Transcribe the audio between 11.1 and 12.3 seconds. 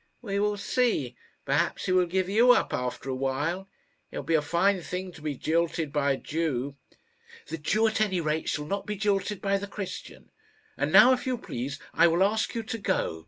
if you please, I will